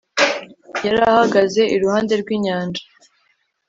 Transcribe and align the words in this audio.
yari 0.85 0.99
ahagaze 1.11 1.61
iruhande 1.75 2.13
rw'inyanja 2.21 2.83